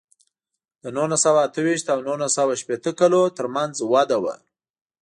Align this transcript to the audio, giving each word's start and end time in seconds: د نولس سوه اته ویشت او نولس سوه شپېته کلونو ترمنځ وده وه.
د 0.81 0.83
نولس 0.95 1.21
سوه 1.25 1.39
اته 1.47 1.59
ویشت 1.65 1.87
او 1.93 1.99
نولس 2.07 2.31
سوه 2.37 2.53
شپېته 2.61 2.91
کلونو 2.99 3.33
ترمنځ 3.37 3.73
وده 3.93 4.17
وه. 4.23 4.35